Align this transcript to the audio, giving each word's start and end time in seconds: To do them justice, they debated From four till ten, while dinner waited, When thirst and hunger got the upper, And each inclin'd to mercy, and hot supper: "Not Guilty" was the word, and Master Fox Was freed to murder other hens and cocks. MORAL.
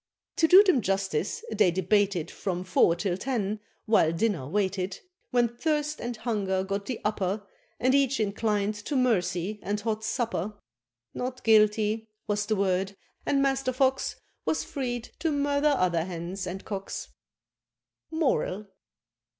To 0.37 0.47
do 0.47 0.63
them 0.63 0.81
justice, 0.81 1.43
they 1.51 1.69
debated 1.69 2.31
From 2.31 2.63
four 2.63 2.95
till 2.95 3.17
ten, 3.17 3.59
while 3.85 4.11
dinner 4.11 4.47
waited, 4.47 4.99
When 5.29 5.47
thirst 5.47 6.01
and 6.01 6.17
hunger 6.17 6.63
got 6.63 6.87
the 6.87 6.99
upper, 7.05 7.45
And 7.79 7.93
each 7.93 8.17
inclin'd 8.19 8.73
to 8.85 8.95
mercy, 8.95 9.59
and 9.61 9.79
hot 9.81 10.03
supper: 10.03 10.55
"Not 11.13 11.43
Guilty" 11.43 12.07
was 12.25 12.47
the 12.47 12.55
word, 12.55 12.97
and 13.27 13.43
Master 13.43 13.71
Fox 13.71 14.15
Was 14.43 14.63
freed 14.63 15.09
to 15.19 15.31
murder 15.31 15.75
other 15.77 16.03
hens 16.05 16.47
and 16.47 16.65
cocks. 16.65 17.09
MORAL. 18.09 18.65